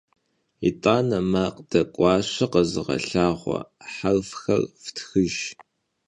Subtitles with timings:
[0.63, 3.59] Yit'ane makh dek'uaşşe khezığelhağue
[3.95, 5.39] herfxer ftxıjj!